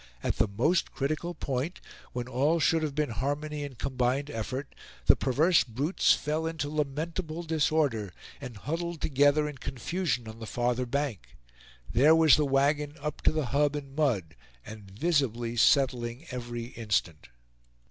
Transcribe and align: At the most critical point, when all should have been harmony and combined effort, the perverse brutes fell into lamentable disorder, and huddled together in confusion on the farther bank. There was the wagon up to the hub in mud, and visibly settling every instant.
At 0.23 0.37
the 0.37 0.47
most 0.47 0.91
critical 0.91 1.35
point, 1.35 1.79
when 2.11 2.27
all 2.27 2.59
should 2.59 2.81
have 2.81 2.95
been 2.95 3.11
harmony 3.11 3.63
and 3.63 3.77
combined 3.77 4.31
effort, 4.31 4.73
the 5.05 5.15
perverse 5.15 5.63
brutes 5.63 6.11
fell 6.15 6.47
into 6.47 6.69
lamentable 6.71 7.43
disorder, 7.43 8.11
and 8.41 8.57
huddled 8.57 8.99
together 8.99 9.47
in 9.47 9.59
confusion 9.59 10.27
on 10.27 10.39
the 10.39 10.47
farther 10.47 10.87
bank. 10.87 11.37
There 11.93 12.15
was 12.15 12.35
the 12.35 12.45
wagon 12.47 12.95
up 12.99 13.21
to 13.21 13.31
the 13.31 13.45
hub 13.53 13.75
in 13.75 13.93
mud, 13.93 14.35
and 14.65 14.89
visibly 14.89 15.55
settling 15.55 16.25
every 16.31 16.63
instant. 16.69 17.27